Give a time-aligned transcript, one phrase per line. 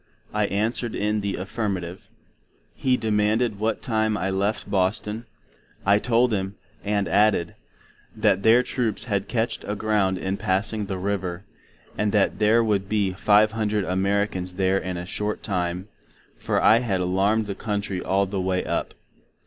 [0.33, 2.07] I answered in the afirmative.
[2.73, 5.27] He demanded what time I left Boston?
[5.85, 7.53] I told him; and aded,
[8.15, 11.43] that their troops had catched aground in passing the River,
[11.99, 15.87] and that There would be five hundred Americans there in a short time,
[16.35, 18.95] for I had alarmed the Country all the way up.